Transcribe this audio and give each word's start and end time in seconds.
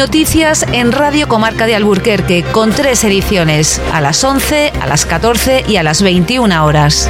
Noticias 0.00 0.64
en 0.72 0.92
Radio 0.92 1.28
Comarca 1.28 1.66
de 1.66 1.76
Alburquerque 1.76 2.42
con 2.42 2.72
tres 2.72 3.04
ediciones, 3.04 3.82
a 3.92 4.00
las 4.00 4.24
11, 4.24 4.72
a 4.80 4.86
las 4.86 5.04
14 5.04 5.66
y 5.68 5.76
a 5.76 5.82
las 5.82 6.00
21 6.00 6.64
horas. 6.64 7.06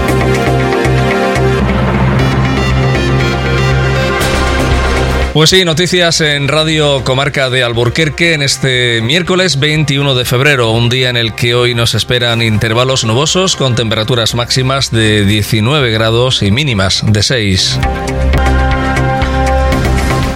Pues 5.33 5.51
sí, 5.51 5.65
noticias 5.65 6.21
en 6.21 6.49
Radio 6.49 7.04
Comarca 7.04 7.49
de 7.49 7.63
Alburquerque 7.63 8.35
en 8.35 8.42
este 8.42 9.01
miércoles 9.03 9.61
21 9.61 10.17
de 10.17 10.25
febrero, 10.25 10.72
un 10.72 10.88
día 10.88 11.11
en 11.11 11.17
el 11.17 11.37
que 11.37 11.54
hoy 11.54 11.77
nos 11.77 11.95
esperan 11.95 12.43
intervalos 12.43 13.04
nubosos 13.04 13.54
con 13.54 13.77
temperaturas 13.77 14.35
máximas 14.35 14.91
de 14.91 15.25
19 15.25 15.93
grados 15.93 16.43
y 16.43 16.51
mínimas 16.51 17.05
de 17.07 17.23
6. 17.23 17.79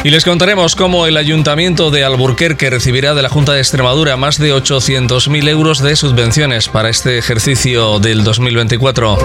Y 0.04 0.10
les 0.10 0.22
contaremos 0.22 0.76
cómo 0.76 1.06
el 1.06 1.16
Ayuntamiento 1.16 1.90
de 1.90 2.04
Alburquerque 2.04 2.68
recibirá 2.68 3.14
de 3.14 3.22
la 3.22 3.30
Junta 3.30 3.54
de 3.54 3.60
Extremadura 3.60 4.18
más 4.18 4.36
de 4.38 4.54
800.000 4.54 5.48
euros 5.48 5.82
de 5.82 5.96
subvenciones 5.96 6.68
para 6.68 6.90
este 6.90 7.16
ejercicio 7.16 7.98
del 8.00 8.22
2024. 8.22 9.16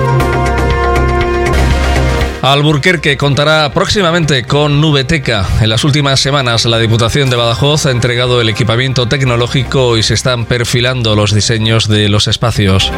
Alburquerque 2.42 3.18
contará 3.18 3.74
próximamente 3.74 4.46
con 4.46 4.80
Nubeteca. 4.80 5.46
En 5.60 5.68
las 5.68 5.84
últimas 5.84 6.22
semanas 6.22 6.64
la 6.64 6.80
Diputación 6.80 7.30
de 7.30 7.36
Badajoz 7.36 7.86
ha 7.86 7.92
entregado 7.92 8.40
el 8.40 8.48
equipamiento 8.48 9.06
tecnológico 9.10 9.98
y 9.98 10.04
se 10.04 10.14
están 10.14 10.46
perfilando 10.46 11.14
los 11.14 11.34
diseños 11.34 11.90
de 11.90 12.08
los 12.08 12.30
espacios. 12.30 12.90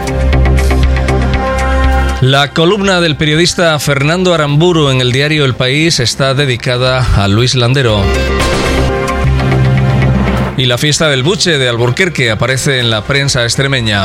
La 2.22 2.52
columna 2.52 3.02
del 3.02 3.16
periodista 3.16 3.80
Fernando 3.80 4.36
Aramburu 4.36 4.90
en 4.92 5.02
el 5.02 5.12
diario 5.12 5.44
El 5.44 5.56
País 5.56 6.00
está 6.00 6.36
dedicada 6.36 7.04
a 7.16 7.28
Luis 7.28 7.56
Landero. 7.56 8.04
Y 10.56 10.66
la 10.66 10.78
fiesta 10.78 11.10
del 11.10 11.24
buche 11.24 11.58
de 11.58 11.68
Alburquerque 11.68 12.30
aparece 12.30 12.78
en 12.78 12.92
la 12.92 13.04
prensa 13.06 13.44
extremeña. 13.44 14.04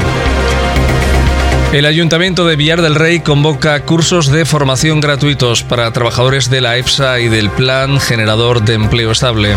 El 1.74 1.84
Ayuntamiento 1.84 2.46
de 2.46 2.56
Villar 2.56 2.80
del 2.80 2.94
Rey 2.94 3.20
convoca 3.20 3.82
cursos 3.82 4.28
de 4.28 4.46
formación 4.46 5.02
gratuitos 5.02 5.62
para 5.62 5.92
trabajadores 5.92 6.48
de 6.48 6.62
la 6.62 6.78
EFSA 6.78 7.20
y 7.20 7.28
del 7.28 7.50
Plan 7.50 8.00
Generador 8.00 8.64
de 8.64 8.74
Empleo 8.74 9.10
Estable. 9.10 9.56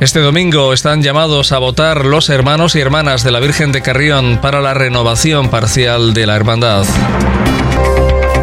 Este 0.00 0.20
domingo 0.20 0.72
están 0.72 1.02
llamados 1.02 1.52
a 1.52 1.58
votar 1.58 2.06
los 2.06 2.30
hermanos 2.30 2.74
y 2.74 2.80
hermanas 2.80 3.22
de 3.22 3.30
la 3.30 3.38
Virgen 3.38 3.70
de 3.70 3.82
Carrión 3.82 4.38
para 4.40 4.62
la 4.62 4.72
renovación 4.72 5.50
parcial 5.50 6.14
de 6.14 6.26
la 6.26 6.36
hermandad. 6.36 6.86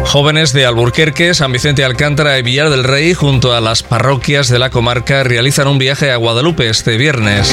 Jóvenes 0.04 0.52
de 0.52 0.66
Alburquerque, 0.66 1.34
San 1.34 1.50
Vicente 1.50 1.84
Alcántara 1.84 2.38
y 2.38 2.42
Villar 2.42 2.70
del 2.70 2.84
Rey, 2.84 3.12
junto 3.12 3.54
a 3.54 3.60
las 3.60 3.82
parroquias 3.82 4.48
de 4.48 4.60
la 4.60 4.70
comarca, 4.70 5.24
realizan 5.24 5.66
un 5.66 5.78
viaje 5.78 6.12
a 6.12 6.16
Guadalupe 6.16 6.68
este 6.68 6.96
viernes. 6.96 7.52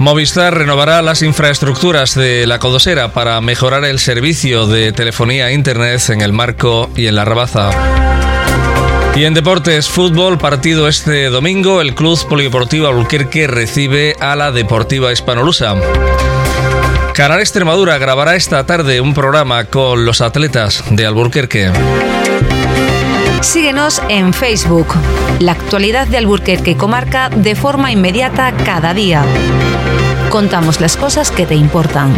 Movistar 0.00 0.52
renovará 0.58 1.00
las 1.00 1.22
infraestructuras 1.22 2.16
de 2.16 2.44
la 2.48 2.58
Codosera 2.58 3.12
para 3.12 3.40
mejorar 3.40 3.84
el 3.84 4.00
servicio 4.00 4.66
de 4.66 4.90
telefonía 4.90 5.50
e 5.50 5.54
internet 5.54 6.02
en 6.10 6.22
el 6.22 6.32
Marco 6.32 6.90
y 6.96 7.06
en 7.06 7.14
la 7.14 7.24
Rabaza. 7.24 7.70
Y 9.14 9.24
en 9.24 9.34
deportes, 9.34 9.88
fútbol, 9.88 10.38
partido 10.38 10.86
este 10.88 11.26
domingo, 11.26 11.80
el 11.80 11.94
Club 11.94 12.18
Polideportivo 12.28 12.86
Albuquerque 12.86 13.46
recibe 13.46 14.14
a 14.20 14.36
la 14.36 14.52
Deportiva 14.52 15.12
Hispanolusa. 15.12 15.74
Canal 17.14 17.40
Extremadura 17.40 17.98
grabará 17.98 18.36
esta 18.36 18.64
tarde 18.64 19.00
un 19.00 19.12
programa 19.12 19.64
con 19.64 20.04
los 20.04 20.20
atletas 20.20 20.84
de 20.90 21.04
Alburquerque. 21.04 21.72
Síguenos 23.40 24.00
en 24.08 24.32
Facebook. 24.32 24.94
La 25.40 25.52
actualidad 25.52 26.06
de 26.06 26.18
Alburquerque 26.18 26.72
y 26.72 26.74
comarca 26.76 27.28
de 27.28 27.56
forma 27.56 27.90
inmediata 27.90 28.52
cada 28.64 28.94
día. 28.94 29.24
Contamos 30.30 30.80
las 30.80 30.96
cosas 30.96 31.30
que 31.30 31.46
te 31.46 31.54
importan. 31.54 32.12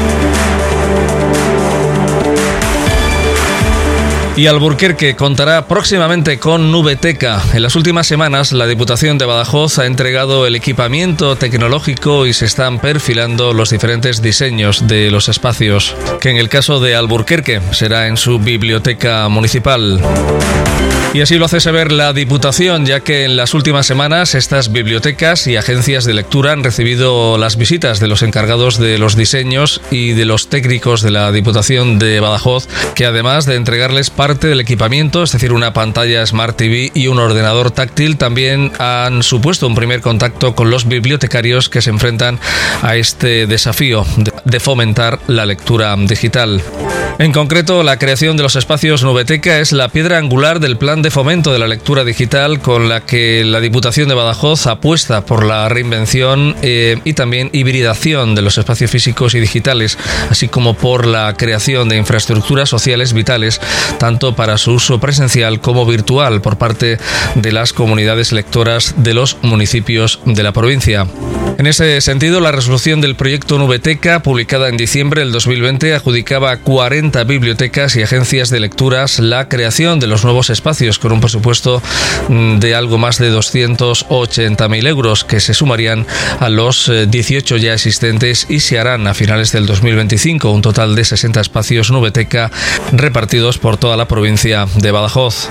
Y 4.36 4.48
Alburquerque 4.48 5.16
contará 5.16 5.66
próximamente 5.66 6.38
con 6.38 6.70
Nubeteca. 6.70 7.42
En 7.54 7.62
las 7.62 7.74
últimas 7.74 8.06
semanas, 8.06 8.52
la 8.52 8.66
Diputación 8.66 9.16
de 9.16 9.24
Badajoz 9.24 9.78
ha 9.78 9.86
entregado 9.86 10.46
el 10.46 10.54
equipamiento 10.54 11.36
tecnológico 11.36 12.26
y 12.26 12.34
se 12.34 12.44
están 12.44 12.78
perfilando 12.78 13.54
los 13.54 13.70
diferentes 13.70 14.20
diseños 14.20 14.86
de 14.86 15.10
los 15.10 15.30
espacios, 15.30 15.96
que 16.20 16.28
en 16.28 16.36
el 16.36 16.50
caso 16.50 16.80
de 16.80 16.94
Alburquerque 16.94 17.62
será 17.70 18.08
en 18.08 18.18
su 18.18 18.38
biblioteca 18.38 19.26
municipal. 19.30 20.02
Y 21.16 21.22
así 21.22 21.38
lo 21.38 21.46
hace 21.46 21.60
saber 21.60 21.92
la 21.92 22.12
Diputación, 22.12 22.84
ya 22.84 23.00
que 23.00 23.24
en 23.24 23.36
las 23.36 23.54
últimas 23.54 23.86
semanas 23.86 24.34
estas 24.34 24.70
bibliotecas 24.70 25.46
y 25.46 25.56
agencias 25.56 26.04
de 26.04 26.12
lectura 26.12 26.52
han 26.52 26.62
recibido 26.62 27.38
las 27.38 27.56
visitas 27.56 28.00
de 28.00 28.06
los 28.06 28.22
encargados 28.22 28.78
de 28.78 28.98
los 28.98 29.16
diseños 29.16 29.80
y 29.90 30.12
de 30.12 30.26
los 30.26 30.50
técnicos 30.50 31.00
de 31.00 31.10
la 31.10 31.32
Diputación 31.32 31.98
de 31.98 32.20
Badajoz, 32.20 32.68
que 32.94 33.06
además 33.06 33.46
de 33.46 33.54
entregarles 33.54 34.10
parte 34.26 34.48
del 34.48 34.58
equipamiento, 34.58 35.22
es 35.22 35.30
decir, 35.30 35.52
una 35.52 35.72
pantalla 35.72 36.26
Smart 36.26 36.56
TV 36.56 36.90
y 36.94 37.06
un 37.06 37.20
ordenador 37.20 37.70
táctil, 37.70 38.16
también 38.16 38.72
han 38.80 39.22
supuesto 39.22 39.68
un 39.68 39.76
primer 39.76 40.00
contacto 40.00 40.56
con 40.56 40.68
los 40.68 40.88
bibliotecarios 40.88 41.68
que 41.68 41.80
se 41.80 41.90
enfrentan 41.90 42.40
a 42.82 42.96
este 42.96 43.46
desafío 43.46 44.04
de 44.44 44.58
fomentar 44.58 45.20
la 45.28 45.46
lectura 45.46 45.94
digital. 45.96 46.60
En 47.18 47.32
concreto, 47.32 47.82
la 47.82 47.98
creación 47.98 48.36
de 48.36 48.42
los 48.42 48.56
espacios 48.56 49.02
Nubeteca 49.02 49.58
es 49.58 49.72
la 49.72 49.88
piedra 49.88 50.18
angular 50.18 50.60
del 50.60 50.76
plan 50.76 51.00
de 51.00 51.10
fomento 51.10 51.50
de 51.50 51.58
la 51.58 51.66
lectura 51.66 52.04
digital 52.04 52.60
con 52.60 52.90
la 52.90 53.06
que 53.06 53.42
la 53.42 53.60
Diputación 53.60 54.08
de 54.08 54.14
Badajoz 54.14 54.66
apuesta 54.66 55.24
por 55.24 55.42
la 55.42 55.66
reinvención 55.70 56.56
eh, 56.60 56.98
y 57.04 57.14
también 57.14 57.48
hibridación 57.54 58.34
de 58.34 58.42
los 58.42 58.58
espacios 58.58 58.90
físicos 58.90 59.34
y 59.34 59.40
digitales, 59.40 59.96
así 60.28 60.48
como 60.48 60.74
por 60.74 61.06
la 61.06 61.34
creación 61.38 61.88
de 61.88 61.96
infraestructuras 61.96 62.68
sociales 62.68 63.14
vitales, 63.14 63.62
tanto 63.98 64.15
para 64.18 64.58
su 64.58 64.72
uso 64.72 64.98
presencial 64.98 65.60
como 65.60 65.86
virtual 65.86 66.40
por 66.40 66.58
parte 66.58 66.98
de 67.34 67.52
las 67.52 67.72
comunidades 67.72 68.32
lectoras 68.32 68.94
de 68.96 69.14
los 69.14 69.36
municipios 69.42 70.20
de 70.24 70.42
la 70.42 70.52
provincia. 70.52 71.06
En 71.58 71.66
ese 71.66 72.00
sentido, 72.02 72.40
la 72.40 72.52
resolución 72.52 73.00
del 73.00 73.16
proyecto 73.16 73.58
Nubeteca, 73.58 74.22
publicada 74.22 74.68
en 74.68 74.76
diciembre 74.76 75.22
del 75.22 75.32
2020, 75.32 75.94
adjudicaba 75.94 76.50
a 76.50 76.58
40 76.58 77.24
bibliotecas 77.24 77.96
y 77.96 78.02
agencias 78.02 78.50
de 78.50 78.60
lecturas 78.60 79.20
la 79.20 79.48
creación 79.48 79.98
de 79.98 80.06
los 80.06 80.22
nuevos 80.22 80.50
espacios 80.50 80.98
con 80.98 81.12
un 81.12 81.20
presupuesto 81.20 81.82
mm, 82.28 82.58
de 82.58 82.74
algo 82.74 82.98
más 82.98 83.18
de 83.18 83.32
280.000 83.32 84.86
euros 84.86 85.24
que 85.24 85.40
se 85.40 85.54
sumarían 85.54 86.06
a 86.40 86.50
los 86.50 86.92
18 87.08 87.56
eh, 87.56 87.60
ya 87.60 87.72
existentes 87.72 88.46
y 88.50 88.60
se 88.60 88.78
harán 88.78 89.06
a 89.06 89.14
finales 89.14 89.52
del 89.52 89.66
2025 89.66 90.50
un 90.50 90.62
total 90.62 90.94
de 90.94 91.04
60 91.04 91.40
espacios 91.40 91.90
Nubeteca 91.90 92.50
repartidos 92.92 93.56
por 93.58 93.78
toda 93.78 93.96
la 93.96 94.05
provincia 94.06 94.66
de 94.76 94.90
Badajoz. 94.90 95.50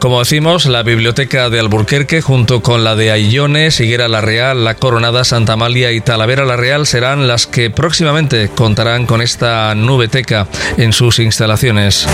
Como 0.00 0.20
decimos, 0.20 0.66
la 0.66 0.82
biblioteca 0.82 1.50
de 1.50 1.60
Alburquerque 1.60 2.20
junto 2.22 2.62
con 2.62 2.84
la 2.84 2.94
de 2.96 3.10
Ayllone, 3.10 3.70
Siguera 3.70 4.08
la 4.08 4.20
Real, 4.20 4.64
la 4.64 4.74
Coronada 4.74 5.24
Santa 5.24 5.54
Amalia 5.54 5.92
y 5.92 6.00
Talavera 6.00 6.44
la 6.44 6.56
Real 6.56 6.86
serán 6.86 7.26
las 7.28 7.46
que 7.46 7.70
próximamente 7.70 8.48
contarán 8.54 9.06
con 9.06 9.22
esta 9.22 9.74
nubeteca 9.74 10.46
en 10.76 10.92
sus 10.92 11.18
instalaciones. 11.18 12.06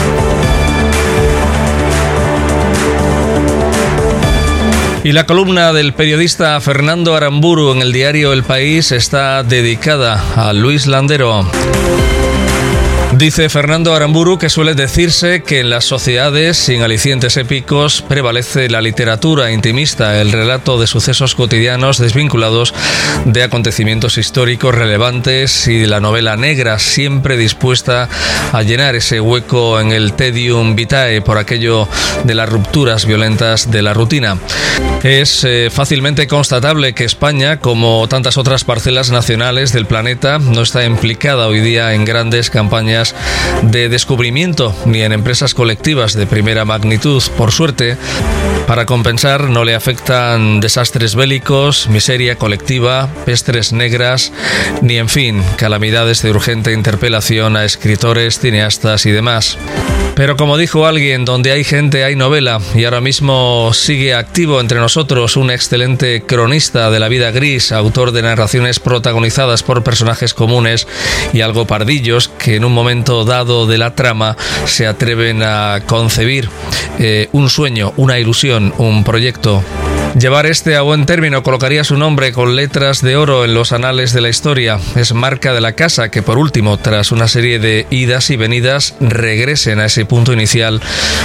Y 5.04 5.10
la 5.10 5.26
columna 5.26 5.72
del 5.72 5.94
periodista 5.94 6.60
Fernando 6.60 7.16
Aramburu 7.16 7.72
en 7.72 7.82
el 7.82 7.92
diario 7.92 8.32
El 8.32 8.44
País 8.44 8.92
está 8.92 9.42
dedicada 9.42 10.22
a 10.36 10.52
Luis 10.52 10.86
Landero. 10.86 11.44
Dice 13.16 13.50
Fernando 13.50 13.94
Aramburu 13.94 14.38
que 14.38 14.48
suele 14.48 14.74
decirse 14.74 15.42
que 15.42 15.60
en 15.60 15.68
las 15.68 15.84
sociedades 15.84 16.56
sin 16.56 16.80
alicientes 16.80 17.36
épicos 17.36 18.00
prevalece 18.00 18.70
la 18.70 18.80
literatura 18.80 19.52
intimista, 19.52 20.18
el 20.20 20.32
relato 20.32 20.80
de 20.80 20.86
sucesos 20.86 21.34
cotidianos 21.34 21.98
desvinculados 21.98 22.72
de 23.26 23.42
acontecimientos 23.42 24.16
históricos 24.16 24.74
relevantes 24.74 25.68
y 25.68 25.84
la 25.84 26.00
novela 26.00 26.36
negra 26.36 26.78
siempre 26.78 27.36
dispuesta 27.36 28.08
a 28.50 28.62
llenar 28.62 28.94
ese 28.94 29.20
hueco 29.20 29.78
en 29.78 29.92
el 29.92 30.14
tedium 30.14 30.74
vitae 30.74 31.20
por 31.20 31.36
aquello 31.36 31.86
de 32.24 32.34
las 32.34 32.48
rupturas 32.48 33.04
violentas 33.04 33.70
de 33.70 33.82
la 33.82 33.92
rutina. 33.92 34.38
Es 35.02 35.42
eh, 35.44 35.68
fácilmente 35.70 36.28
constatable 36.28 36.94
que 36.94 37.04
España, 37.04 37.58
como 37.58 38.06
tantas 38.08 38.36
otras 38.36 38.64
parcelas 38.64 39.10
nacionales 39.10 39.72
del 39.72 39.86
planeta, 39.86 40.38
no 40.38 40.62
está 40.62 40.84
implicada 40.84 41.48
hoy 41.48 41.60
día 41.60 41.92
en 41.92 42.04
grandes 42.04 42.50
campañas 42.50 43.01
de 43.62 43.88
descubrimiento 43.88 44.74
ni 44.86 45.02
en 45.02 45.12
empresas 45.12 45.54
colectivas 45.54 46.14
de 46.14 46.26
primera 46.26 46.64
magnitud. 46.64 47.22
Por 47.36 47.52
suerte, 47.52 47.96
para 48.66 48.86
compensar 48.86 49.50
no 49.50 49.64
le 49.64 49.74
afectan 49.74 50.60
desastres 50.60 51.14
bélicos, 51.14 51.88
miseria 51.88 52.36
colectiva, 52.36 53.08
pestres 53.24 53.72
negras, 53.72 54.32
ni 54.80 54.98
en 54.98 55.08
fin, 55.08 55.42
calamidades 55.56 56.22
de 56.22 56.30
urgente 56.30 56.72
interpelación 56.72 57.56
a 57.56 57.64
escritores, 57.64 58.38
cineastas 58.38 59.06
y 59.06 59.10
demás. 59.10 59.58
Pero 60.14 60.36
como 60.36 60.58
dijo 60.58 60.86
alguien, 60.86 61.24
donde 61.24 61.52
hay 61.52 61.64
gente 61.64 62.04
hay 62.04 62.16
novela 62.16 62.60
y 62.74 62.84
ahora 62.84 63.00
mismo 63.00 63.70
sigue 63.72 64.14
activo 64.14 64.60
entre 64.60 64.78
nosotros 64.78 65.36
un 65.36 65.50
excelente 65.50 66.22
cronista 66.22 66.90
de 66.90 67.00
la 67.00 67.08
vida 67.08 67.30
gris, 67.30 67.72
autor 67.72 68.12
de 68.12 68.22
narraciones 68.22 68.78
protagonizadas 68.78 69.62
por 69.62 69.82
personajes 69.82 70.34
comunes 70.34 70.86
y 71.32 71.40
algo 71.40 71.66
pardillos 71.66 72.28
que 72.28 72.56
en 72.56 72.64
un 72.66 72.72
momento 72.72 72.91
dado 73.00 73.66
de 73.66 73.78
la 73.78 73.94
trama 73.94 74.36
se 74.66 74.86
atreven 74.86 75.42
a 75.42 75.80
concebir 75.86 76.48
eh, 76.98 77.28
un 77.32 77.48
sueño, 77.48 77.92
una 77.96 78.18
ilusión, 78.18 78.74
un 78.78 79.02
proyecto. 79.02 79.62
Llevar 80.18 80.44
este 80.44 80.76
a 80.76 80.82
buen 80.82 81.06
término 81.06 81.42
colocaría 81.42 81.84
su 81.84 81.96
nombre 81.96 82.32
con 82.32 82.54
letras 82.54 83.00
de 83.00 83.16
oro 83.16 83.46
en 83.46 83.54
los 83.54 83.72
anales 83.72 84.12
de 84.12 84.20
la 84.20 84.28
historia. 84.28 84.78
Es 84.94 85.14
marca 85.14 85.54
de 85.54 85.62
la 85.62 85.72
casa 85.72 86.10
que 86.10 86.22
por 86.22 86.36
último, 86.36 86.76
tras 86.76 87.12
una 87.12 87.28
serie 87.28 87.58
de 87.58 87.86
idas 87.88 88.28
y 88.28 88.36
venidas, 88.36 88.94
regresen 89.00 89.80
a 89.80 89.86
ese 89.86 90.04
punto 90.04 90.34
inicial 90.34 90.82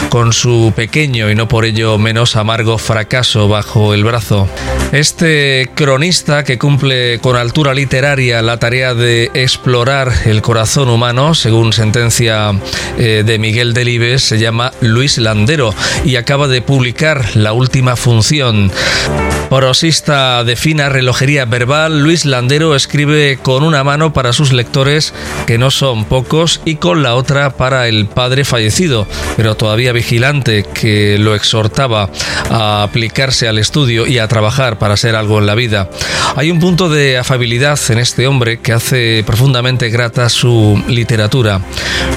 con 0.09 0.31
su 0.31 0.71
pequeño 0.73 1.29
y 1.29 1.35
no 1.35 1.49
por 1.49 1.65
ello 1.65 1.97
menos 1.97 2.37
amargo 2.37 2.77
fracaso 2.77 3.49
bajo 3.49 3.93
el 3.93 4.05
brazo. 4.05 4.47
Este 4.93 5.69
cronista 5.75 6.45
que 6.45 6.57
cumple 6.57 7.19
con 7.19 7.35
altura 7.35 7.73
literaria 7.73 8.41
la 8.41 8.57
tarea 8.57 8.93
de 8.93 9.29
explorar 9.33 10.13
el 10.25 10.41
corazón 10.41 10.87
humano, 10.87 11.35
según 11.35 11.73
sentencia 11.73 12.53
eh, 12.97 13.23
de 13.25 13.37
Miguel 13.37 13.73
Delibes, 13.73 14.23
se 14.23 14.39
llama 14.39 14.71
Luis 14.79 15.17
Landero 15.17 15.75
y 16.05 16.15
acaba 16.15 16.47
de 16.47 16.61
publicar 16.61 17.35
La 17.35 17.51
última 17.51 17.97
función 17.97 18.71
Porosista 19.49 20.43
de 20.43 20.57
fina 20.57 20.89
relojería 20.89 21.45
verbal, 21.45 22.01
Luis 22.01 22.25
Landero 22.25 22.75
escribe 22.75 23.39
con 23.41 23.63
una 23.63 23.83
mano 23.85 24.11
para 24.11 24.33
sus 24.33 24.51
lectores, 24.51 25.13
que 25.45 25.57
no 25.57 25.71
son 25.71 26.03
pocos, 26.03 26.59
y 26.65 26.75
con 26.75 27.01
la 27.01 27.15
otra 27.15 27.51
para 27.51 27.87
el 27.87 28.07
padre 28.07 28.43
fallecido, 28.43 29.07
pero 29.37 29.55
todavía 29.55 29.93
vigilante, 29.93 30.65
que 30.73 31.17
lo 31.17 31.33
exhortaba 31.33 32.09
a 32.49 32.83
aplicarse 32.83 33.47
al 33.47 33.57
estudio 33.57 34.05
y 34.05 34.19
a 34.19 34.27
trabajar 34.27 34.79
para 34.79 34.97
ser 34.97 35.15
algo 35.15 35.39
en 35.39 35.45
la 35.45 35.55
vida. 35.55 35.89
Hay 36.35 36.51
un 36.51 36.59
punto 36.59 36.89
de 36.89 37.17
afabilidad 37.17 37.79
en 37.89 37.99
este 37.99 38.27
hombre 38.27 38.59
que 38.59 38.73
hace 38.73 39.23
profundamente 39.25 39.89
grata 39.89 40.27
su 40.27 40.83
literatura. 40.87 41.61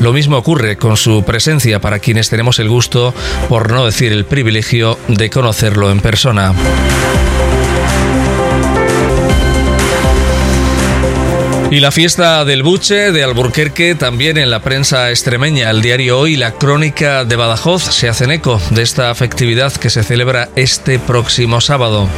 Lo 0.00 0.12
mismo 0.12 0.36
ocurre 0.36 0.76
con 0.76 0.96
su 0.96 1.22
presencia 1.22 1.80
para 1.80 2.00
quienes 2.00 2.28
tenemos 2.28 2.58
el 2.58 2.68
gusto, 2.68 3.14
por 3.48 3.70
no 3.70 3.86
decir 3.86 4.12
el 4.12 4.24
privilegio, 4.24 4.98
de 5.06 5.30
conocerlo 5.30 5.90
en 5.92 6.00
persona. 6.00 6.49
Y 11.70 11.78
la 11.78 11.92
fiesta 11.92 12.44
del 12.44 12.64
buche 12.64 13.12
de 13.12 13.22
Alburquerque 13.22 13.94
también 13.94 14.38
en 14.38 14.50
la 14.50 14.60
prensa 14.60 15.10
extremeña. 15.10 15.70
El 15.70 15.82
diario 15.82 16.18
Hoy, 16.18 16.34
la 16.34 16.52
crónica 16.52 17.24
de 17.24 17.36
Badajoz, 17.36 17.84
se 17.84 18.08
hacen 18.08 18.32
eco 18.32 18.60
de 18.70 18.82
esta 18.82 19.14
festividad 19.14 19.72
que 19.72 19.88
se 19.88 20.02
celebra 20.02 20.48
este 20.56 20.98
próximo 20.98 21.60
sábado. 21.60 22.08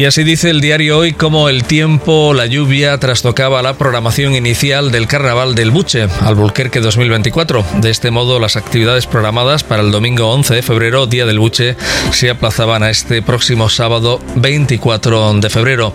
Y 0.00 0.06
así 0.06 0.24
dice 0.24 0.48
el 0.48 0.62
diario 0.62 0.96
hoy 0.96 1.12
como 1.12 1.50
el 1.50 1.64
tiempo, 1.64 2.32
la 2.32 2.46
lluvia 2.46 2.96
trastocaba 2.96 3.60
la 3.60 3.74
programación 3.74 4.34
inicial 4.34 4.90
del 4.90 5.06
Carnaval 5.06 5.54
del 5.54 5.70
Buche, 5.70 6.08
Alburquerque 6.22 6.80
2024. 6.80 7.62
De 7.82 7.90
este 7.90 8.10
modo, 8.10 8.38
las 8.38 8.56
actividades 8.56 9.06
programadas 9.06 9.62
para 9.62 9.82
el 9.82 9.90
domingo 9.90 10.30
11 10.30 10.54
de 10.54 10.62
febrero, 10.62 11.06
Día 11.06 11.26
del 11.26 11.38
Buche, 11.38 11.76
se 12.12 12.30
aplazaban 12.30 12.82
a 12.82 12.88
este 12.88 13.20
próximo 13.20 13.68
sábado 13.68 14.22
24 14.36 15.34
de 15.34 15.50
febrero. 15.50 15.92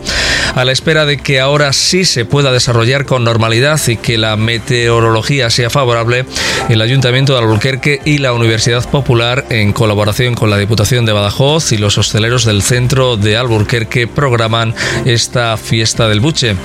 A 0.53 0.63
la 0.65 0.71
espera 0.71 1.07
de 1.07 1.17
que 1.17 1.39
ahora 1.39 1.73
sí 1.73 2.05
se 2.05 2.25
pueda 2.25 2.51
desarrollar 2.51 3.05
con 3.05 3.23
normalidad 3.23 3.81
y 3.87 3.97
que 3.97 4.19
la 4.19 4.37
meteorología 4.37 5.49
sea 5.49 5.71
favorable, 5.71 6.25
el 6.69 6.81
Ayuntamiento 6.81 7.33
de 7.33 7.39
Alburquerque 7.39 8.01
y 8.05 8.19
la 8.19 8.33
Universidad 8.33 8.87
Popular, 8.87 9.45
en 9.49 9.73
colaboración 9.73 10.35
con 10.35 10.51
la 10.51 10.59
Diputación 10.59 11.07
de 11.07 11.11
Badajoz 11.11 11.71
y 11.71 11.79
los 11.79 11.97
hosteleros 11.97 12.45
del 12.45 12.61
centro 12.61 13.17
de 13.17 13.35
Alburquerque, 13.35 13.94
que 13.95 14.07
programan 14.07 14.75
esta 15.05 15.55
fiesta 15.55 16.09
del 16.09 16.19
buche. 16.19 16.57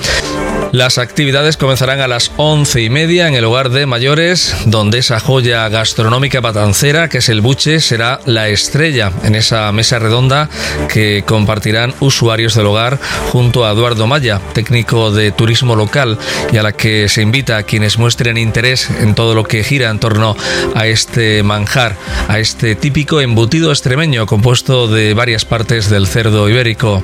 Las 0.71 0.97
actividades 0.97 1.57
comenzarán 1.57 1.99
a 1.99 2.07
las 2.07 2.31
once 2.37 2.81
y 2.81 2.89
media 2.89 3.27
en 3.27 3.35
el 3.35 3.43
hogar 3.43 3.71
de 3.71 3.85
mayores, 3.85 4.55
donde 4.65 4.99
esa 4.99 5.19
joya 5.19 5.67
gastronómica 5.67 6.41
patancera, 6.41 7.09
que 7.09 7.17
es 7.17 7.27
el 7.27 7.41
buche, 7.41 7.81
será 7.81 8.21
la 8.25 8.47
estrella 8.47 9.11
en 9.25 9.35
esa 9.35 9.69
mesa 9.73 9.99
redonda 9.99 10.49
que 10.87 11.25
compartirán 11.27 11.93
usuarios 11.99 12.55
del 12.55 12.67
hogar 12.67 12.99
junto 13.33 13.65
a 13.65 13.71
Eduardo 13.71 14.07
Maya, 14.07 14.39
técnico 14.53 15.11
de 15.11 15.33
turismo 15.33 15.75
local, 15.75 16.17
y 16.53 16.57
a 16.57 16.63
la 16.63 16.71
que 16.71 17.09
se 17.09 17.21
invita 17.21 17.57
a 17.57 17.63
quienes 17.63 17.97
muestren 17.97 18.37
interés 18.37 18.89
en 18.89 19.13
todo 19.13 19.35
lo 19.35 19.43
que 19.43 19.65
gira 19.65 19.89
en 19.89 19.99
torno 19.99 20.37
a 20.73 20.87
este 20.87 21.43
manjar, 21.43 21.97
a 22.29 22.39
este 22.39 22.75
típico 22.75 23.19
embutido 23.19 23.71
extremeño 23.71 24.25
compuesto 24.25 24.87
de 24.87 25.13
varias 25.15 25.43
partes 25.43 25.89
del 25.89 26.07
cerdo 26.07 26.47
ibérico. 26.47 27.03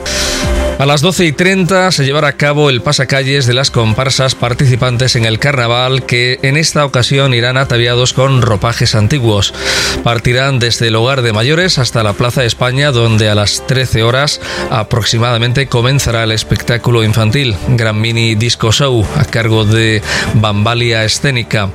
A 0.79 0.85
las 0.85 1.01
12 1.01 1.25
y 1.25 1.31
30 1.31 1.91
se 1.91 2.05
llevará 2.05 2.27
a 2.27 2.37
cabo 2.37 2.69
el 2.69 2.83
pasacalles 2.83 3.47
de 3.47 3.55
las 3.55 3.71
comparsas 3.71 4.35
participantes 4.35 5.15
en 5.15 5.25
el 5.25 5.39
carnaval 5.39 6.05
que 6.05 6.37
en 6.43 6.55
esta 6.55 6.85
ocasión 6.85 7.33
irán 7.33 7.57
ataviados 7.57 8.13
con 8.13 8.43
ropajes 8.43 8.93
antiguos. 8.93 9.55
Partirán 10.03 10.59
desde 10.59 10.89
el 10.89 10.95
hogar 10.95 11.23
de 11.23 11.33
mayores 11.33 11.79
hasta 11.79 12.03
la 12.03 12.13
Plaza 12.13 12.41
de 12.41 12.47
España 12.47 12.91
donde 12.91 13.27
a 13.27 13.33
las 13.33 13.65
13 13.65 14.03
horas 14.03 14.39
aproximadamente 14.69 15.65
comenzará 15.65 16.23
el 16.23 16.31
espectáculo 16.31 17.03
infantil 17.03 17.55
Gran 17.69 17.99
Mini 17.99 18.35
Disco 18.35 18.71
Show 18.71 19.03
a 19.15 19.25
cargo 19.25 19.65
de 19.65 20.03
Bambalia 20.35 21.03
Escénica. 21.03 21.71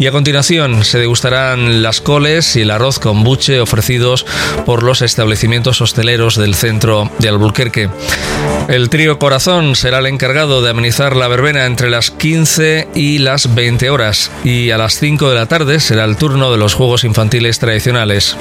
Y 0.00 0.08
a 0.08 0.12
continuación 0.12 0.84
se 0.84 0.98
degustarán 0.98 1.82
las 1.82 2.00
coles 2.00 2.56
y 2.56 2.62
el 2.62 2.72
arroz 2.72 2.98
con 2.98 3.22
buche 3.22 3.60
ofrecidos 3.60 4.26
por 4.66 4.82
los 4.82 5.02
establecimientos 5.02 5.80
hosteleros 5.80 6.36
del 6.36 6.56
centro 6.56 7.08
de 7.18 7.28
Albuquerque. 7.28 7.90
El 8.68 8.88
trío 8.88 9.18
Corazón 9.18 9.74
será 9.74 9.98
el 9.98 10.06
encargado 10.06 10.62
de 10.62 10.70
amenizar 10.70 11.16
la 11.16 11.26
verbena 11.26 11.66
entre 11.66 11.90
las 11.90 12.10
15 12.10 12.88
y 12.94 13.18
las 13.18 13.54
20 13.54 13.90
horas 13.90 14.30
y 14.44 14.70
a 14.70 14.78
las 14.78 14.94
5 14.94 15.28
de 15.28 15.34
la 15.34 15.46
tarde 15.46 15.80
será 15.80 16.04
el 16.04 16.16
turno 16.16 16.52
de 16.52 16.58
los 16.58 16.74
juegos 16.74 17.02
infantiles 17.04 17.58
tradicionales. 17.58 18.36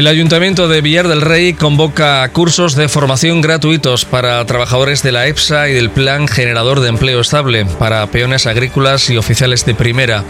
El 0.00 0.06
Ayuntamiento 0.06 0.66
de 0.66 0.80
Villar 0.80 1.08
del 1.08 1.20
Rey 1.20 1.52
convoca 1.52 2.26
cursos 2.30 2.74
de 2.74 2.88
formación 2.88 3.42
gratuitos 3.42 4.06
para 4.06 4.42
trabajadores 4.46 5.02
de 5.02 5.12
la 5.12 5.26
EPSA 5.26 5.68
y 5.68 5.74
del 5.74 5.90
Plan 5.90 6.26
Generador 6.26 6.80
de 6.80 6.88
Empleo 6.88 7.20
Estable 7.20 7.66
para 7.66 8.06
peones 8.06 8.46
agrícolas 8.46 9.10
y 9.10 9.18
oficiales 9.18 9.66
de 9.66 9.74
primera. 9.74 10.24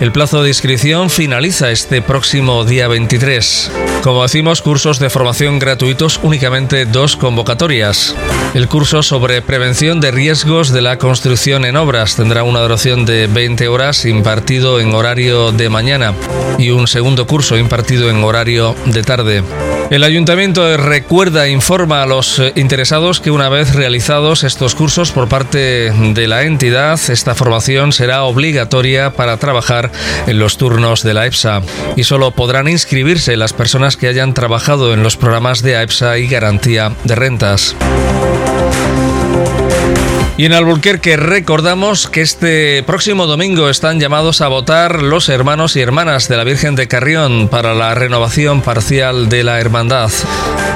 El 0.00 0.12
plazo 0.12 0.44
de 0.44 0.50
inscripción 0.50 1.10
finaliza 1.10 1.72
este 1.72 2.02
próximo 2.02 2.64
día 2.64 2.86
23. 2.86 3.72
Como 4.04 4.22
decimos, 4.22 4.62
cursos 4.62 5.00
de 5.00 5.10
formación 5.10 5.58
gratuitos, 5.58 6.20
únicamente 6.22 6.86
dos 6.86 7.16
convocatorias. 7.16 8.14
El 8.54 8.68
curso 8.68 9.02
sobre 9.02 9.42
prevención 9.42 10.00
de 10.00 10.12
riesgos 10.12 10.70
de 10.70 10.82
la 10.82 10.98
construcción 10.98 11.64
en 11.64 11.74
obras 11.74 12.14
tendrá 12.14 12.44
una 12.44 12.60
duración 12.60 13.04
de 13.04 13.26
20 13.26 13.66
horas 13.66 14.04
impartido 14.04 14.78
en 14.78 14.94
horario 14.94 15.50
de 15.50 15.68
mañana 15.68 16.14
y 16.58 16.70
un 16.70 16.86
segundo 16.86 17.26
curso 17.26 17.58
impartido 17.58 18.08
en 18.08 18.22
horario 18.22 18.76
de 18.86 19.02
tarde. 19.02 19.15
El 19.90 20.02
ayuntamiento 20.02 20.76
recuerda 20.76 21.46
e 21.46 21.50
informa 21.50 22.02
a 22.02 22.06
los 22.06 22.40
eh, 22.40 22.52
interesados 22.56 23.20
que 23.20 23.30
una 23.30 23.48
vez 23.48 23.74
realizados 23.74 24.42
estos 24.42 24.74
cursos 24.74 25.12
por 25.12 25.28
parte 25.28 25.92
de 25.92 26.26
la 26.26 26.42
entidad, 26.42 26.98
esta 27.08 27.36
formación 27.36 27.92
será 27.92 28.24
obligatoria 28.24 29.12
para 29.12 29.36
trabajar 29.36 29.92
en 30.26 30.40
los 30.40 30.58
turnos 30.58 31.04
de 31.04 31.14
la 31.14 31.26
EPSA 31.26 31.62
y 31.94 32.02
solo 32.02 32.32
podrán 32.32 32.66
inscribirse 32.66 33.36
las 33.36 33.52
personas 33.52 33.96
que 33.96 34.08
hayan 34.08 34.34
trabajado 34.34 34.92
en 34.92 35.04
los 35.04 35.16
programas 35.16 35.62
de 35.62 35.76
AEPSA 35.76 36.18
y 36.18 36.26
garantía 36.26 36.92
de 37.04 37.14
rentas. 37.14 37.76
Y 40.38 40.44
en 40.44 40.52
Alburquerque 40.52 41.16
recordamos 41.16 42.08
que 42.08 42.20
este 42.20 42.82
próximo 42.82 43.26
domingo 43.26 43.70
están 43.70 43.98
llamados 43.98 44.42
a 44.42 44.48
votar 44.48 45.02
los 45.02 45.30
hermanos 45.30 45.76
y 45.76 45.80
hermanas 45.80 46.28
de 46.28 46.36
la 46.36 46.44
Virgen 46.44 46.74
de 46.74 46.88
Carrión 46.88 47.48
para 47.48 47.72
la 47.72 47.94
renovación 47.94 48.60
parcial 48.60 49.30
de 49.30 49.44
la 49.44 49.58
hermandad. 49.60 50.10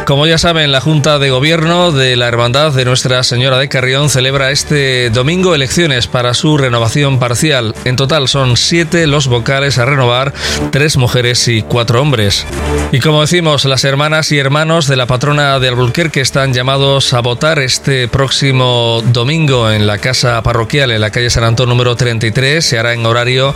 Como 0.06 0.26
ya 0.26 0.38
saben, 0.38 0.72
la 0.72 0.80
Junta 0.80 1.18
de 1.18 1.30
Gobierno 1.30 1.92
de 1.92 2.16
la 2.16 2.26
Hermandad 2.26 2.72
de 2.72 2.86
Nuestra 2.86 3.22
Señora 3.22 3.58
de 3.58 3.68
Carrión 3.68 4.08
celebra 4.08 4.50
este 4.50 5.10
domingo 5.10 5.54
elecciones 5.54 6.06
para 6.06 6.32
su 6.32 6.56
renovación 6.56 7.18
parcial. 7.18 7.74
En 7.84 7.96
total 7.96 8.28
son 8.28 8.56
siete 8.56 9.06
los 9.06 9.28
vocales 9.28 9.76
a 9.76 9.84
renovar, 9.84 10.32
tres 10.72 10.96
mujeres 10.96 11.46
y 11.48 11.60
cuatro 11.62 12.00
hombres. 12.00 12.46
Y 12.92 13.00
como 13.00 13.20
decimos, 13.20 13.66
las 13.66 13.84
hermanas 13.84 14.32
y 14.32 14.38
hermanos 14.38 14.88
de 14.88 14.96
la 14.96 15.06
patrona 15.06 15.58
de 15.60 15.68
Alburquerque 15.68 16.22
están 16.22 16.54
llamados 16.54 17.12
a 17.12 17.20
votar 17.20 17.58
este 17.60 18.08
próximo 18.08 19.02
domingo 19.12 19.49
en 19.50 19.88
la 19.88 19.98
casa 19.98 20.40
parroquial 20.44 20.92
en 20.92 21.00
la 21.00 21.10
calle 21.10 21.28
San 21.28 21.42
Antón 21.42 21.68
número 21.68 21.96
33. 21.96 22.64
Se 22.64 22.78
hará 22.78 22.92
en 22.92 23.04
horario 23.04 23.52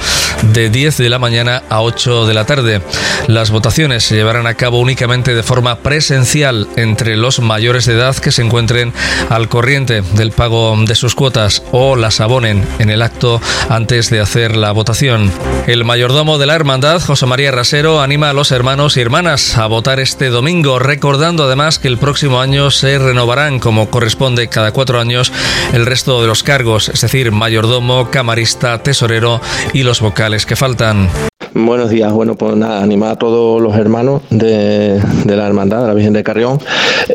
de 0.53 0.69
10 0.69 0.99
de 0.99 1.09
la 1.09 1.21
mañana 1.21 1.63
a 1.69 1.83
8 1.83 2.27
de 2.27 2.35
la 2.35 2.47
tarde. 2.47 2.83
Las 3.29 3.53
votaciones 3.53 4.03
se 4.03 4.17
llevarán 4.17 4.49
a 4.49 4.55
cabo 4.55 4.81
únicamente 4.81 5.37
de 5.37 5.45
forma 5.45 5.77
presencial 5.77 6.67
entre 6.75 7.17
los 7.17 7.39
mayores 7.39 7.87
de 7.87 7.95
edad 7.95 8.17
que 8.17 8.33
se 8.33 8.43
encuentren 8.43 8.93
al 9.31 9.49
corriente 9.49 10.03
del 10.15 10.33
pago 10.33 10.77
de 10.85 10.97
sus 10.97 11.15
cuotas 11.15 11.63
o 11.71 11.95
las 11.95 12.21
abonen 12.21 12.67
en 12.81 12.91
el 12.91 13.01
acto 13.01 13.41
antes 13.69 14.11
de 14.11 14.21
hacer 14.21 14.57
la 14.57 14.73
votación. 14.73 15.31
El 15.69 15.85
mayordomo 15.85 16.39
de 16.39 16.47
la 16.47 16.57
hermandad, 16.57 17.01
José 17.01 17.27
María 17.27 17.53
Rasero, 17.53 18.01
anima 18.01 18.31
a 18.31 18.35
los 18.35 18.51
hermanos 18.51 18.97
y 18.97 19.01
hermanas 19.01 19.57
a 19.57 19.67
votar 19.69 20.01
este 20.01 20.29
domingo, 20.29 20.81
recordando 20.81 21.45
además 21.45 21.79
que 21.79 21.89
el 21.89 21.99
próximo 21.99 22.41
año 22.41 22.73
se 22.73 22.99
renovarán, 22.99 23.61
como 23.61 23.91
corresponde 23.91 24.49
cada 24.49 24.73
cuatro 24.73 25.01
años, 25.01 25.33
el 25.73 25.84
resto 25.87 26.21
de 26.21 26.27
los 26.27 26.43
cargos, 26.43 26.89
es 26.89 27.01
decir, 27.01 27.33
mayordomo, 27.33 28.11
camarista, 28.11 28.83
tesorero 28.83 29.41
y 29.73 29.83
los 29.83 30.01
vocales 30.01 30.47
que 30.47 30.57
faltan. 30.57 31.09
Buenos 31.57 31.89
días, 31.89 32.13
bueno, 32.13 32.35
pues 32.35 32.57
nada, 32.57 32.83
animar 32.83 33.13
a 33.13 33.17
todos 33.17 33.63
los 33.63 33.77
hermanos 33.77 34.23
de, 34.31 35.01
la 35.25 35.47
Hermandad 35.47 35.83
de 35.83 35.87
la 35.87 35.95
Virgen 35.95 36.13
de 36.13 36.25
Carrión 36.25 36.59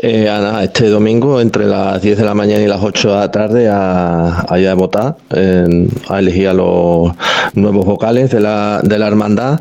eh, 0.02 0.30
a, 0.30 0.64
este 0.64 0.88
domingo 0.88 1.42
entre 1.42 1.66
las 1.66 2.00
10 2.00 2.16
de 2.16 2.24
la 2.24 2.34
mañana 2.34 2.62
y 2.62 2.66
las 2.66 2.82
8 2.82 3.10
de 3.10 3.16
la 3.16 3.30
tarde 3.30 3.68
a, 3.68 4.40
a, 4.40 4.74
votar, 4.74 5.16
a 6.08 6.18
elegir 6.18 6.48
a 6.48 6.54
los 6.54 7.12
nuevos 7.52 7.84
vocales 7.84 8.30
de 8.30 8.40
la, 8.40 8.80
de 8.82 8.98
la 8.98 9.08
Hermandad 9.08 9.60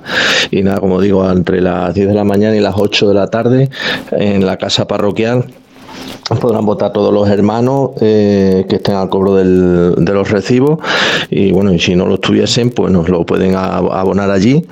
y 0.49 0.63
nada, 0.63 0.79
como 0.79 1.01
digo, 1.01 1.29
entre 1.29 1.59
las 1.59 1.93
10 1.93 2.07
de 2.07 2.13
la 2.13 2.23
mañana 2.23 2.55
y 2.55 2.61
las 2.61 2.75
8 2.77 3.09
de 3.09 3.13
la 3.13 3.27
tarde 3.27 3.69
en 4.11 4.45
la 4.45 4.55
casa 4.55 4.87
parroquial 4.87 5.45
podrán 6.38 6.65
votar 6.65 6.93
todos 6.93 7.13
los 7.13 7.27
hermanos 7.29 7.91
eh, 8.01 8.65
que 8.69 8.75
estén 8.75 8.96
al 8.96 9.10
cobro 9.10 9.36
del, 9.36 9.96
de 9.98 10.13
los 10.13 10.29
recibos. 10.29 10.79
Y 11.29 11.51
bueno 11.51 11.74
y 11.74 11.79
si 11.79 11.96
no 11.96 12.05
lo 12.05 12.15
estuviesen 12.15 12.69
pues 12.69 12.91
nos 12.91 13.10
lo 13.10 13.25
pueden 13.25 13.55
abonar 13.55 14.29
allí. 14.29 14.65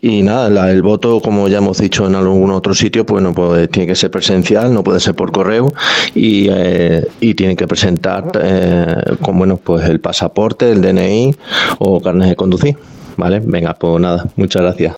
Y 0.00 0.22
nada 0.22 0.70
el 0.70 0.82
voto 0.82 1.20
como 1.20 1.48
ya 1.48 1.58
hemos 1.58 1.78
dicho 1.78 2.06
en 2.06 2.14
algún 2.14 2.50
otro 2.50 2.74
sitio 2.74 3.06
pues 3.06 3.22
no 3.22 3.32
puede, 3.32 3.68
tiene 3.68 3.86
que 3.86 3.94
ser 3.94 4.10
presencial 4.10 4.72
no 4.72 4.82
puede 4.82 5.00
ser 5.00 5.14
por 5.14 5.32
correo. 5.32 5.68
Y, 6.14 6.48
eh, 6.50 7.06
y 7.20 7.34
tienen 7.34 7.56
que 7.56 7.66
presentar 7.66 8.30
eh, 8.40 8.96
con 9.22 9.38
bueno 9.38 9.56
pues 9.56 9.88
el 9.88 10.00
pasaporte 10.00 10.70
el 10.70 10.80
DNI 10.80 11.34
o 11.78 12.00
carnet 12.00 12.30
de 12.30 12.36
conducir. 12.36 12.76
Vale 13.16 13.40
venga 13.44 13.74
pues 13.74 14.00
nada 14.00 14.26
muchas 14.36 14.62
gracias 14.62 14.94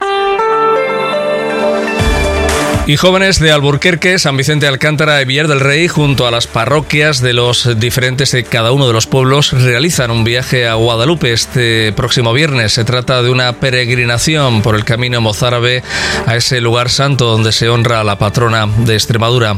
y 2.90 2.96
jóvenes 2.96 3.38
de 3.38 3.52
Alburquerque, 3.52 4.18
San 4.18 4.36
Vicente 4.36 4.66
Alcántara 4.66 5.22
y 5.22 5.24
Villar 5.24 5.46
del 5.46 5.60
Rey, 5.60 5.86
junto 5.86 6.26
a 6.26 6.32
las 6.32 6.48
parroquias 6.48 7.20
de 7.20 7.32
los 7.32 7.78
diferentes 7.78 8.32
de 8.32 8.42
cada 8.42 8.72
uno 8.72 8.88
de 8.88 8.92
los 8.92 9.06
pueblos, 9.06 9.52
realizan 9.52 10.10
un 10.10 10.24
viaje 10.24 10.66
a 10.66 10.74
Guadalupe 10.74 11.32
este 11.32 11.92
próximo 11.92 12.32
viernes. 12.32 12.72
Se 12.72 12.84
trata 12.84 13.22
de 13.22 13.30
una 13.30 13.52
peregrinación 13.52 14.62
por 14.62 14.74
el 14.74 14.84
camino 14.84 15.20
mozárabe 15.20 15.84
a 16.26 16.34
ese 16.34 16.60
lugar 16.60 16.90
santo 16.90 17.26
donde 17.26 17.52
se 17.52 17.68
honra 17.68 18.00
a 18.00 18.04
la 18.04 18.18
patrona 18.18 18.66
de 18.66 18.94
Extremadura. 18.94 19.56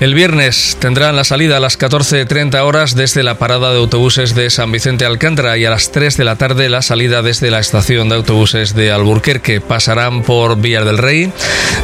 El 0.00 0.14
viernes 0.14 0.78
tendrán 0.80 1.14
la 1.14 1.24
salida 1.24 1.58
a 1.58 1.60
las 1.60 1.78
14.30 1.78 2.58
horas 2.62 2.94
desde 2.94 3.22
la 3.22 3.36
parada 3.36 3.70
de 3.70 3.76
autobuses 3.76 4.34
de 4.34 4.48
San 4.48 4.72
Vicente 4.72 5.04
Alcántara 5.04 5.58
y 5.58 5.66
a 5.66 5.70
las 5.70 5.92
3 5.92 6.16
de 6.16 6.24
la 6.24 6.36
tarde 6.36 6.70
la 6.70 6.80
salida 6.80 7.20
desde 7.20 7.50
la 7.50 7.58
estación 7.58 8.08
de 8.08 8.14
autobuses 8.14 8.74
de 8.74 8.92
Alburquerque. 8.92 9.60
Pasarán 9.60 10.22
por 10.22 10.58
Villar 10.58 10.86
del 10.86 10.96
Rey, 10.96 11.30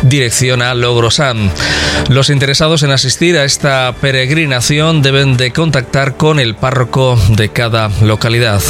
dirección 0.00 0.62
a 0.62 0.72
Logrosán. 0.72 1.52
Los 2.08 2.30
interesados 2.30 2.82
en 2.82 2.90
asistir 2.90 3.36
a 3.36 3.44
esta 3.44 3.94
peregrinación 4.00 5.02
deben 5.02 5.36
de 5.36 5.52
contactar 5.52 6.16
con 6.16 6.40
el 6.40 6.54
párroco 6.54 7.20
de 7.28 7.50
cada 7.50 7.90
localidad. 8.00 8.62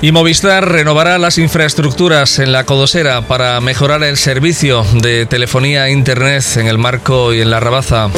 Y 0.00 0.12
Movistar 0.12 0.68
renovará 0.68 1.18
las 1.18 1.38
infraestructuras 1.38 2.38
en 2.38 2.52
la 2.52 2.64
Codosera 2.64 3.22
para 3.22 3.60
mejorar 3.60 4.04
el 4.04 4.16
servicio 4.16 4.84
de 4.94 5.26
telefonía 5.26 5.88
e 5.88 5.92
internet 5.92 6.44
en 6.56 6.68
el 6.68 6.78
Marco 6.78 7.34
y 7.34 7.40
en 7.40 7.50
la 7.50 7.58
Rabaza. 7.58 8.08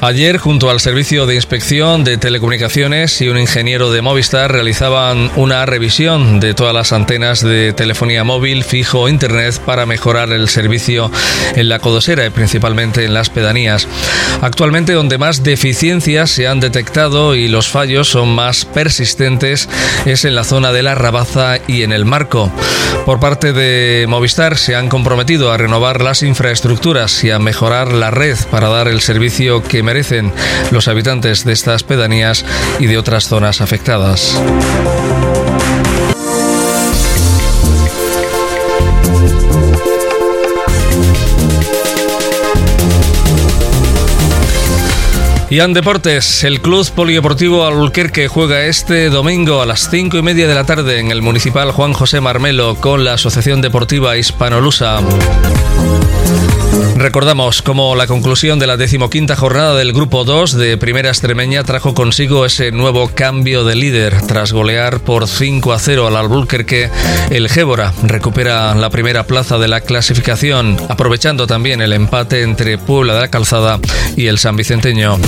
Ayer, 0.00 0.38
junto 0.38 0.70
al 0.70 0.78
Servicio 0.78 1.26
de 1.26 1.34
Inspección 1.34 2.04
de 2.04 2.18
Telecomunicaciones 2.18 3.20
y 3.20 3.28
un 3.28 3.36
ingeniero 3.36 3.90
de 3.90 4.00
Movistar, 4.00 4.52
realizaban 4.52 5.28
una 5.34 5.66
revisión 5.66 6.38
de 6.38 6.54
todas 6.54 6.72
las 6.72 6.92
antenas 6.92 7.42
de 7.42 7.72
telefonía 7.72 8.22
móvil, 8.22 8.62
fijo 8.62 9.00
o 9.00 9.08
Internet 9.08 9.58
para 9.66 9.86
mejorar 9.86 10.30
el 10.30 10.48
servicio 10.48 11.10
en 11.56 11.68
la 11.68 11.80
Codosera 11.80 12.24
y 12.24 12.30
principalmente 12.30 13.04
en 13.04 13.12
las 13.12 13.28
pedanías. 13.28 13.88
Actualmente, 14.40 14.92
donde 14.92 15.18
más 15.18 15.42
deficiencias 15.42 16.30
se 16.30 16.46
han 16.46 16.60
detectado 16.60 17.34
y 17.34 17.48
los 17.48 17.66
fallos 17.66 18.08
son 18.08 18.28
más 18.28 18.66
persistentes 18.66 19.68
es 20.06 20.24
en 20.24 20.36
la 20.36 20.44
zona 20.44 20.70
de 20.70 20.84
la 20.84 20.94
Rabaza 20.94 21.58
y 21.66 21.82
en 21.82 21.92
el 21.92 22.04
Marco. 22.04 22.52
Por 23.04 23.20
parte 23.20 23.52
de 23.52 24.06
Movistar 24.08 24.58
se 24.58 24.76
han 24.76 24.88
comprometido 24.88 25.50
a 25.50 25.56
renovar 25.56 26.02
las 26.02 26.22
infraestructuras 26.22 27.24
y 27.24 27.30
a 27.30 27.38
mejorar 27.38 27.90
la 27.92 28.10
red 28.10 28.36
para 28.50 28.68
dar 28.68 28.86
el 28.86 29.00
servicio 29.00 29.62
que 29.62 29.82
merecen 29.88 30.30
los 30.70 30.86
habitantes 30.86 31.46
de 31.46 31.54
estas 31.54 31.82
pedanías 31.82 32.44
y 32.78 32.84
de 32.84 32.98
otras 32.98 33.26
zonas 33.26 33.62
afectadas. 33.62 34.38
Y 45.50 45.60
en 45.60 45.72
deportes, 45.72 46.44
el 46.44 46.60
Club 46.60 46.90
Polideportivo 46.90 47.64
Albuquerque 47.64 48.28
juega 48.28 48.66
este 48.66 49.08
domingo 49.08 49.62
a 49.62 49.66
las 49.66 49.88
cinco 49.90 50.18
y 50.18 50.22
media 50.22 50.46
de 50.46 50.54
la 50.54 50.64
tarde 50.64 50.98
en 50.98 51.10
el 51.10 51.22
Municipal 51.22 51.72
Juan 51.72 51.94
José 51.94 52.20
Marmelo 52.20 52.74
con 52.74 53.02
la 53.02 53.14
Asociación 53.14 53.62
Deportiva 53.62 54.18
Hispanolusa. 54.18 55.00
Recordamos 56.98 57.62
como 57.62 57.94
la 57.94 58.08
conclusión 58.08 58.58
de 58.58 58.66
la 58.66 58.76
decimoquinta 58.76 59.36
jornada 59.36 59.76
del 59.76 59.92
Grupo 59.92 60.24
2 60.24 60.54
de 60.54 60.76
Primera 60.76 61.10
Extremeña 61.10 61.62
trajo 61.62 61.94
consigo 61.94 62.44
ese 62.44 62.72
nuevo 62.72 63.08
cambio 63.14 63.62
de 63.62 63.76
líder. 63.76 64.20
Tras 64.22 64.52
golear 64.52 64.98
por 65.00 65.28
5 65.28 65.72
a 65.72 65.78
0 65.78 66.08
al 66.08 66.16
Albuquerque, 66.16 66.90
el 67.30 67.48
Gébora 67.48 67.94
recupera 68.02 68.74
la 68.74 68.90
primera 68.90 69.22
plaza 69.24 69.58
de 69.58 69.68
la 69.68 69.80
clasificación, 69.80 70.76
aprovechando 70.88 71.46
también 71.46 71.80
el 71.82 71.92
empate 71.92 72.42
entre 72.42 72.78
Puebla 72.78 73.14
de 73.14 73.20
la 73.20 73.28
Calzada 73.28 73.78
y 74.16 74.26
el 74.26 74.38
San 74.38 74.56
Vicenteño. 74.56 75.18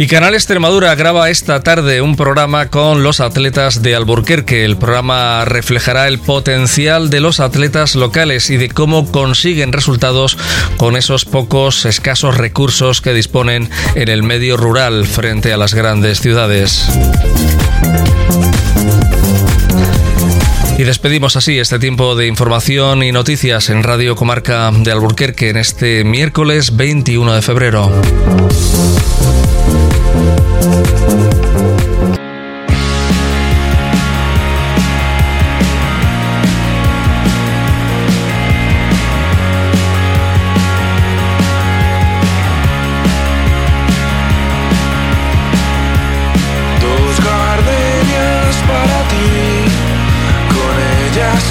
Y 0.00 0.06
Canal 0.06 0.34
Extremadura 0.34 0.94
graba 0.94 1.28
esta 1.28 1.60
tarde 1.64 2.00
un 2.00 2.14
programa 2.14 2.68
con 2.68 3.02
los 3.02 3.18
atletas 3.18 3.82
de 3.82 3.96
Alburquerque. 3.96 4.64
El 4.64 4.76
programa 4.76 5.44
reflejará 5.44 6.06
el 6.06 6.20
potencial 6.20 7.10
de 7.10 7.18
los 7.18 7.40
atletas 7.40 7.96
locales 7.96 8.48
y 8.50 8.58
de 8.58 8.68
cómo 8.68 9.10
consiguen 9.10 9.72
resultados 9.72 10.38
con 10.76 10.96
esos 10.96 11.24
pocos 11.24 11.84
escasos 11.84 12.36
recursos 12.36 13.00
que 13.00 13.12
disponen 13.12 13.68
en 13.96 14.08
el 14.08 14.22
medio 14.22 14.56
rural 14.56 15.04
frente 15.04 15.52
a 15.52 15.56
las 15.56 15.74
grandes 15.74 16.20
ciudades. 16.20 16.86
Y 20.78 20.84
despedimos 20.84 21.34
así 21.34 21.58
este 21.58 21.80
tiempo 21.80 22.14
de 22.14 22.28
información 22.28 23.02
y 23.02 23.10
noticias 23.10 23.68
en 23.68 23.82
Radio 23.82 24.14
Comarca 24.14 24.70
de 24.70 24.92
Alburquerque 24.92 25.50
en 25.50 25.56
este 25.56 26.04
miércoles 26.04 26.76
21 26.76 27.34
de 27.34 27.42
febrero. 27.42 27.90